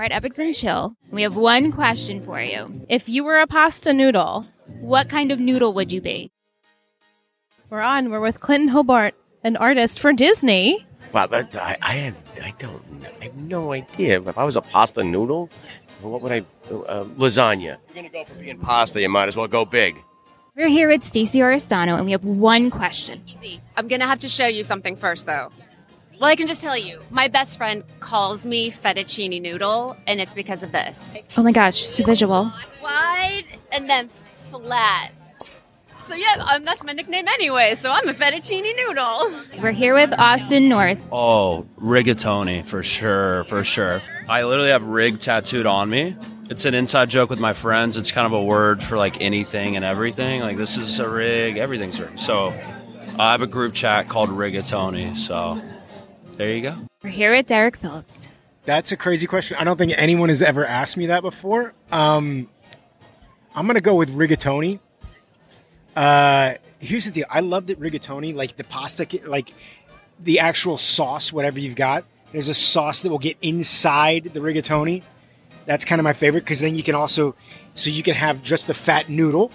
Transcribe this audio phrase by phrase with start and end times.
[0.00, 0.96] We're at Epix and Chill.
[1.10, 2.86] We have one question for you.
[2.88, 4.46] If you were a pasta noodle,
[4.80, 6.32] What kind of noodle would you be?
[7.68, 8.08] we're on.
[8.10, 10.86] We're with Clinton Hobart, an artist for Disney.
[11.12, 14.22] Wow, that, I, I have I don't know, I have no idea.
[14.22, 15.50] If I was a pasta noodle,
[16.00, 16.38] what would I?
[16.70, 17.62] Uh, lasagna.
[17.62, 19.02] You're gonna go for being pasta.
[19.02, 19.96] You might as well go big.
[20.56, 23.22] We're here with Stacey Oristano, and we have one question.
[23.76, 25.50] I'm gonna have to show you something first, though.
[26.20, 30.34] Well, I can just tell you, my best friend calls me fettuccine noodle, and it's
[30.34, 31.16] because of this.
[31.38, 32.52] Oh my gosh, it's a visual.
[32.82, 34.10] Wide and then
[34.50, 35.12] flat.
[36.00, 37.74] So yeah, um, that's my nickname anyway.
[37.74, 39.32] So I'm a fettuccine noodle.
[39.62, 40.98] We're here with Austin North.
[41.10, 44.02] Oh, rigatoni for sure, for sure.
[44.28, 46.16] I literally have rig tattooed on me.
[46.50, 47.96] It's an inside joke with my friends.
[47.96, 50.42] It's kind of a word for like anything and everything.
[50.42, 52.18] Like this is a rig, everything's rig.
[52.18, 52.48] So
[53.18, 55.16] I have a group chat called Rigatoni.
[55.16, 55.62] So
[56.40, 56.74] there you go.
[57.02, 58.26] We're here with Derek Phillips.
[58.64, 59.58] That's a crazy question.
[59.60, 61.74] I don't think anyone has ever asked me that before.
[61.92, 62.48] Um,
[63.54, 64.78] I'm gonna go with rigatoni.
[65.94, 67.26] Uh, here's the deal.
[67.28, 69.52] I love that rigatoni, like the pasta, like
[70.18, 72.04] the actual sauce, whatever you've got.
[72.32, 75.02] There's a sauce that will get inside the rigatoni.
[75.66, 77.34] That's kind of my favorite because then you can also,
[77.74, 79.52] so you can have just the fat noodle,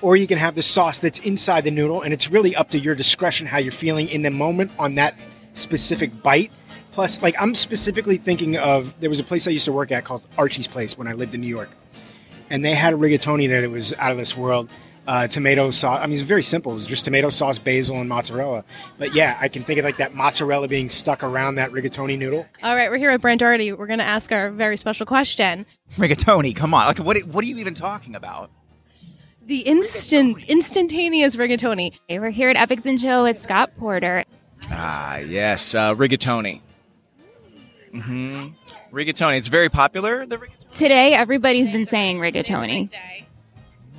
[0.00, 2.78] or you can have the sauce that's inside the noodle, and it's really up to
[2.78, 5.20] your discretion how you're feeling in the moment on that
[5.58, 6.52] specific bite.
[6.92, 10.04] Plus, like I'm specifically thinking of there was a place I used to work at
[10.04, 11.70] called Archie's Place when I lived in New York,
[12.50, 14.70] and they had a rigatoni that it was out of this world.
[15.06, 16.00] Uh, tomato sauce.
[16.02, 16.72] I mean, it's very simple.
[16.72, 18.62] It was just tomato sauce, basil, and mozzarella.
[18.98, 22.46] But yeah, I can think of like that mozzarella being stuck around that rigatoni noodle.
[22.62, 23.72] All right, we're here with Brent Doherty.
[23.72, 25.64] We're going to ask our very special question.
[25.96, 26.88] Rigatoni, come on.
[26.88, 28.50] Like, what, what are you even talking about?
[29.46, 31.94] The instant, instantaneous rigatoni.
[32.06, 34.26] Hey, we're here at Epix and Chill with Scott Porter.
[34.70, 36.60] Ah, yes, uh, rigatoni.
[37.92, 38.48] hmm
[38.92, 39.36] Rigatoni.
[39.38, 40.24] It's very popular.
[40.26, 42.90] The rig- Today, everybody's been saying rigatoni.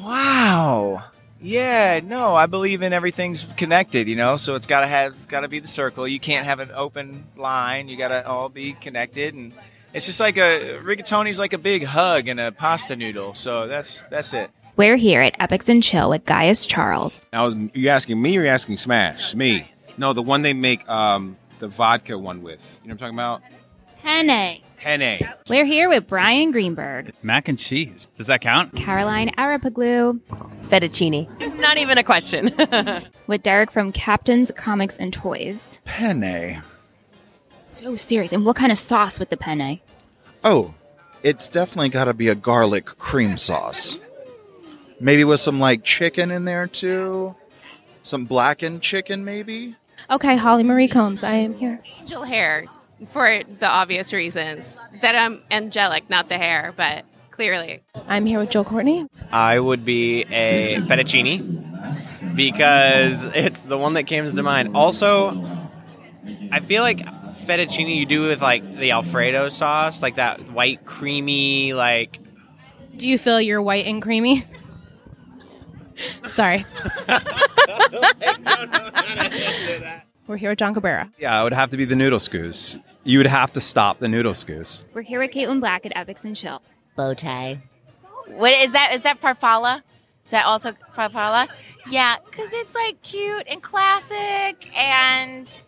[0.00, 1.04] wow.
[1.44, 4.36] Yeah, no, I believe in everything's connected, you know.
[4.36, 6.06] So it's gotta have, it's gotta be the circle.
[6.06, 7.88] You can't have an open line.
[7.88, 9.52] You gotta all be connected, and
[9.92, 13.34] it's just like a rigatoni's like a big hug and a pasta noodle.
[13.34, 14.50] So that's that's it.
[14.76, 17.26] We're here at Epix and Chill with Gaius Charles.
[17.32, 19.34] Now, you asking me or you asking Smash?
[19.34, 19.68] Me.
[19.98, 22.80] No, the one they make um, the vodka one with.
[22.82, 23.42] You know what I'm talking about?
[24.02, 24.60] Penne.
[24.78, 25.18] Penne.
[25.48, 28.08] We're here with Brian Greenberg, Mac and cheese.
[28.18, 28.74] Does that count?
[28.74, 30.18] Caroline Arapoglou,
[30.62, 31.28] Fettuccine.
[31.40, 32.52] It's not even a question.
[33.28, 35.80] with Derek from Captain's Comics and Toys.
[35.84, 36.62] Penne.
[37.70, 38.32] So serious.
[38.32, 39.80] And what kind of sauce with the penne?
[40.42, 40.74] Oh,
[41.22, 43.98] it's definitely got to be a garlic cream sauce.
[44.98, 47.36] Maybe with some like chicken in there too.
[48.02, 49.76] Some blackened chicken, maybe.
[50.10, 51.80] Okay, Holly Marie Combs, I am here.
[52.00, 52.66] Angel hair
[53.10, 57.82] for the obvious reasons that I'm angelic, not the hair, but clearly.
[58.06, 59.06] I'm here with Joel Courtney.
[59.30, 64.76] I would be a fettuccine because it's the one that comes to mind.
[64.76, 65.30] Also,
[66.50, 71.72] I feel like fettuccine you do with like the Alfredo sauce, like that white creamy,
[71.74, 72.18] like
[72.96, 74.44] Do you feel you're white and creamy?
[76.28, 76.64] Sorry.
[80.26, 81.10] We're here with John Cabrera.
[81.18, 82.80] Yeah, it would have to be the noodle scoos.
[83.04, 84.84] You would have to stop the noodle scoos.
[84.94, 86.62] We're here with Caitlin Black at Epix and Chill.
[86.96, 87.60] bow tie.
[88.28, 88.94] What is that?
[88.94, 89.82] Is that farfalla?
[90.24, 91.48] Is that also farfalla?
[91.88, 95.62] Yeah, because it's like cute and classic, and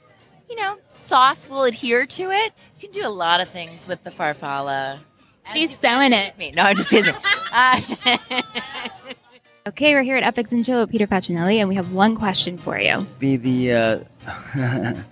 [0.48, 2.52] you know, sauce will adhere to it.
[2.78, 5.00] You can do a lot of things with the farfalla.
[5.52, 6.38] She's selling it.
[6.38, 7.14] Me, no, I'm just kidding.
[7.56, 7.80] Uh,
[9.66, 12.58] Okay, we're here at Epix and Chill with Peter Facinelli, and we have one question
[12.58, 13.06] for you.
[13.18, 13.98] be the uh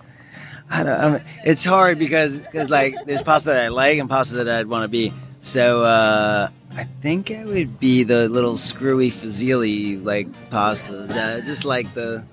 [0.69, 4.07] I don't I mean, it's hard because cause like there's pasta that I like and
[4.07, 5.11] pasta that I'd want to be.
[5.39, 11.09] So uh I think I would be the little screwy fusilli like pastas.
[11.09, 12.23] Uh, just like the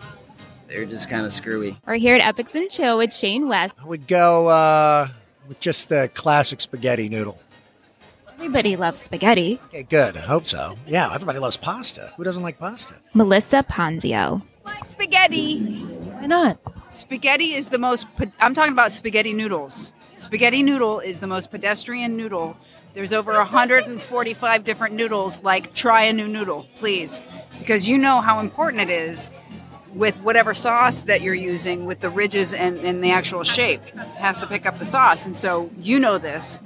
[0.68, 1.78] they're just kind of screwy.
[1.86, 3.74] We're here at Epix and Chill with Shane West.
[3.80, 5.08] I would go uh,
[5.48, 7.40] with just the classic spaghetti noodle.
[8.40, 9.60] Everybody loves spaghetti.
[9.66, 10.16] Okay, good.
[10.16, 10.74] I hope so.
[10.86, 12.14] Yeah, everybody loves pasta.
[12.16, 12.94] Who doesn't like pasta?
[13.12, 14.40] Melissa Ponzio.
[14.64, 15.60] I like spaghetti.
[15.82, 16.58] Why not?
[16.88, 18.06] Spaghetti is the most.
[18.16, 19.92] pe- I'm talking about spaghetti noodles.
[20.16, 22.56] Spaghetti noodle is the most pedestrian noodle.
[22.94, 25.42] There's over 145 different noodles.
[25.42, 27.20] Like, try a new noodle, please,
[27.58, 29.28] because you know how important it is
[29.92, 33.82] with whatever sauce that you're using, with the ridges and, and the actual shape.
[33.86, 36.58] It has to pick up the sauce, and so you know this.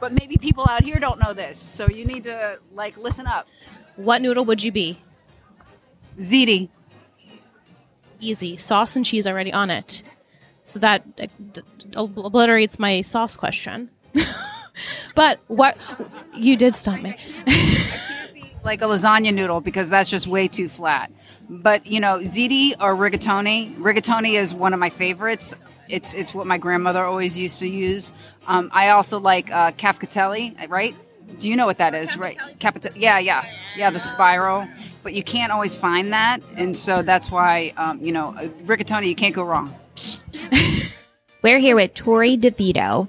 [0.00, 3.46] But maybe people out here don't know this, so you need to like listen up.
[3.96, 4.98] What noodle would you be?
[6.18, 6.68] Ziti.
[8.18, 8.56] Easy.
[8.56, 10.02] Sauce and cheese already on it.
[10.66, 11.62] So that uh, d-
[11.96, 13.90] obliterates my sauce question.
[15.14, 15.76] But what
[16.34, 17.16] you did stop me.
[18.64, 21.10] like a lasagna noodle because that's just way too flat.
[21.48, 23.74] But you know, ziti or rigatoni.
[23.76, 25.54] Rigatoni is one of my favorites.
[25.88, 28.12] It's it's what my grandmother always used to use.
[28.46, 30.94] Um, I also like uh, cafcatelli, right?
[31.40, 32.38] Do you know what that is, right?
[32.58, 33.44] Capita- yeah, yeah,
[33.76, 34.66] yeah, the spiral.
[35.02, 38.34] But you can't always find that, and so that's why um, you know
[38.64, 39.08] rigatoni.
[39.08, 39.72] You can't go wrong.
[41.42, 43.08] We're here with Tori DeVito.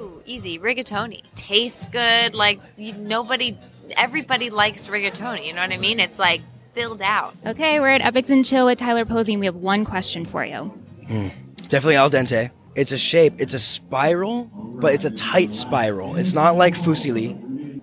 [0.00, 1.22] Ooh, easy rigatoni.
[1.34, 2.34] Tastes good.
[2.34, 3.58] Like nobody,
[3.96, 5.46] everybody likes rigatoni.
[5.46, 6.00] You know what I mean?
[6.00, 6.42] It's like
[6.74, 7.34] filled out.
[7.44, 10.44] Okay, we're at Epix and Chill with Tyler Posey, and we have one question for
[10.44, 10.78] you.
[11.08, 11.32] Mm,
[11.68, 12.50] definitely al dente.
[12.74, 13.34] It's a shape.
[13.38, 16.16] It's a spiral, but it's a tight spiral.
[16.16, 17.28] It's not like fusilli.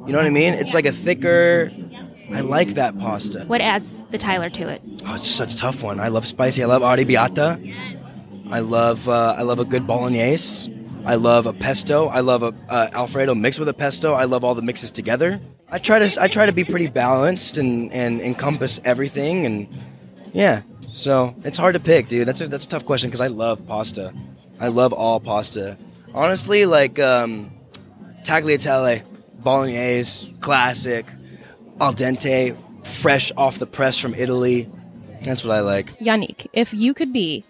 [0.05, 0.53] You know what I mean?
[0.53, 1.71] It's like a thicker.
[2.31, 3.45] I like that pasta.
[3.45, 4.81] What adds the Tyler to it?
[5.05, 5.99] Oh, it's such a tough one.
[5.99, 6.63] I love spicy.
[6.63, 7.73] I love arrabbiata.
[8.49, 10.71] I love uh, I love a good bolognese.
[11.05, 12.07] I love a pesto.
[12.07, 14.13] I love a uh, Alfredo mixed with a pesto.
[14.13, 15.39] I love all the mixes together.
[15.73, 19.67] I try to I try to be pretty balanced and, and encompass everything and
[20.31, 20.61] yeah.
[20.93, 22.27] So it's hard to pick, dude.
[22.27, 24.13] That's a that's a tough question because I love pasta.
[24.59, 25.75] I love all pasta.
[26.13, 27.51] Honestly, like um,
[28.21, 29.03] tagliatelle,
[29.39, 31.07] bolognese, classic,
[31.81, 32.55] al dente,
[32.85, 34.69] fresh off the press from Italy.
[35.23, 35.97] That's what I like.
[35.97, 37.43] Yannick, if you could be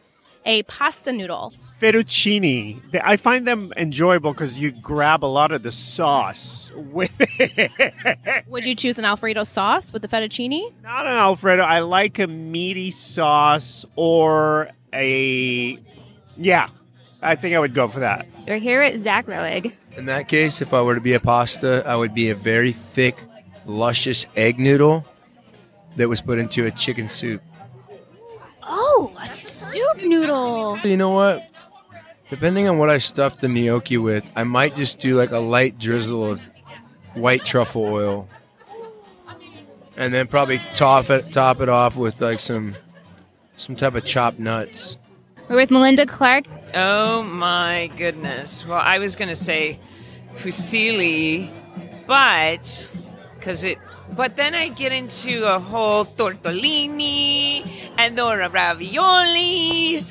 [0.46, 1.54] a pasta noodle.
[1.84, 2.80] Fettuccine.
[2.92, 8.44] They- I find them enjoyable because you grab a lot of the sauce with it.
[8.48, 10.72] Would you choose an Alfredo sauce with the fettuccine?
[10.82, 11.62] Not an Alfredo.
[11.64, 15.78] I like a meaty sauce or a.
[16.38, 16.70] Yeah,
[17.22, 18.28] I think I would go for that.
[18.48, 19.74] We're here at Zach Roerig.
[19.98, 22.72] In that case, if I were to be a pasta, I would be a very
[22.72, 23.18] thick,
[23.66, 25.06] luscious egg noodle
[25.98, 27.42] that was put into a chicken soup.
[28.64, 30.80] Oh, a soup noodle.
[30.80, 31.50] You know what?
[32.34, 35.78] Depending on what I stuff the gnocchi with, I might just do like a light
[35.78, 36.42] drizzle of
[37.14, 38.28] white truffle oil,
[39.98, 42.76] and then probably top it top it off with like some
[43.56, 44.98] some type of chopped nuts.
[45.48, 46.48] We're with Melinda Clarke.
[46.74, 48.66] Oh my goodness.
[48.66, 49.80] Well, I was going to say
[50.34, 51.52] fusilli,
[52.08, 52.90] but
[53.36, 53.78] because it.
[54.14, 57.64] But then I get into a whole tortellini
[58.00, 60.04] and or a ravioli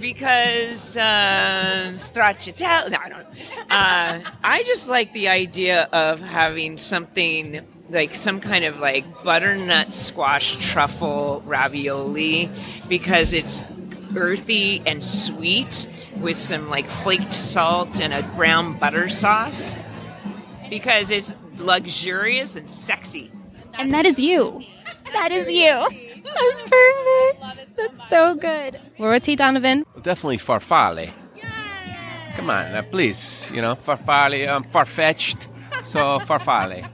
[0.00, 2.90] because uh, stracciatella.
[2.90, 3.26] No, I don't.
[3.70, 7.60] Uh, I just like the idea of having something
[7.90, 12.48] like some kind of like butternut squash truffle ravioli
[12.88, 13.62] because it's
[14.16, 15.86] earthy and sweet
[16.18, 19.76] with some like flaked salt and a brown butter sauce
[20.68, 23.30] because it's luxurious and sexy.
[23.74, 24.60] And that is you.
[25.12, 26.09] That is you.
[26.24, 27.76] That's perfect.
[27.76, 28.80] That's so good.
[28.98, 29.36] We're with T.
[29.36, 29.84] Donovan.
[30.02, 31.12] Definitely farfalle.
[32.36, 33.50] Come on, uh, please.
[33.52, 34.48] You know, farfalle.
[34.48, 35.48] I'm far fetched,
[35.82, 36.88] so farfalle.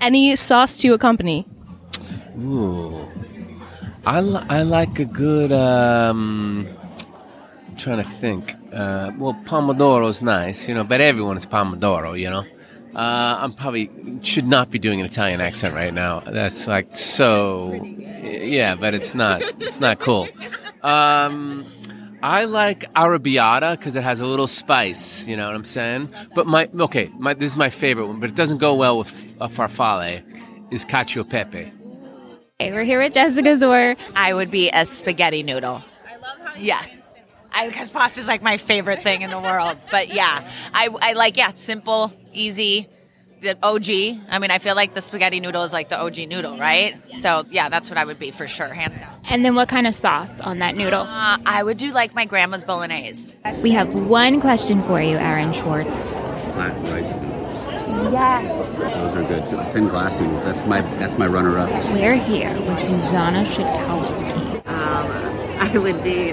[0.00, 1.46] Any sauce to accompany?
[2.38, 3.06] Ooh,
[4.06, 4.18] I,
[4.48, 5.52] I like a good.
[5.52, 6.66] Um,
[7.76, 8.54] trying to think.
[8.72, 12.44] Uh, well, pomodoro's nice, you know, but everyone is pomodoro, you know.
[12.94, 13.90] Uh, I'm probably
[14.22, 16.20] should not be doing an Italian accent right now.
[16.20, 19.42] That's like so, yeah, but it's not.
[19.60, 20.28] It's not cool.
[20.82, 21.66] Um,
[22.22, 25.26] I like arrabbiata because it has a little spice.
[25.26, 26.12] You know what I'm saying?
[26.34, 29.36] But my okay, my, this is my favorite one, but it doesn't go well with
[29.40, 30.22] a farfalle.
[30.70, 31.72] Is cacio pepe.
[32.60, 33.96] Hey, we're here with Jessica Szohr.
[34.14, 35.82] I would be a spaghetti noodle.
[36.06, 36.84] I love how yeah.
[37.52, 39.78] Because pasta is like my favorite thing in the world.
[39.90, 42.88] But yeah, I, I like, yeah, simple, easy,
[43.40, 43.88] the OG.
[44.28, 46.94] I mean, I feel like the spaghetti noodle is like the OG noodle, right?
[47.20, 49.20] So yeah, that's what I would be for sure, hands down.
[49.28, 51.02] And then what kind of sauce on that noodle?
[51.02, 53.34] Uh, I would do like my grandma's bolognese.
[53.62, 56.10] We have one question for you, Aaron Schwartz.
[56.10, 57.14] Flat rice.
[58.12, 58.84] Yes.
[58.84, 59.60] Those are good too.
[59.72, 60.44] Thin glass noodles.
[60.44, 61.70] That's my that's my runner up.
[61.92, 64.66] We're here with Susanna Shatowski.
[64.66, 65.10] Um,
[65.60, 66.32] I would be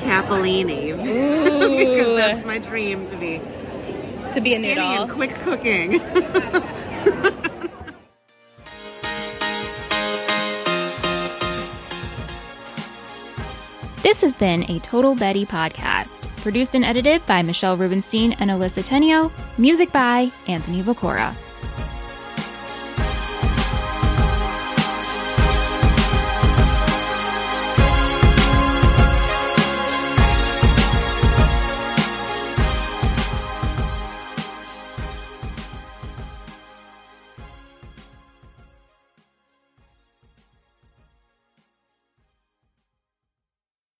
[0.00, 1.76] capellini Ooh.
[1.76, 3.40] because that's my dream to be
[4.34, 4.84] to be a noodle.
[4.84, 6.00] and quick cooking.
[14.02, 18.82] This has been a Total Betty podcast, produced and edited by Michelle Rubenstein and Alyssa
[18.82, 21.34] Tenio, music by Anthony Vacora.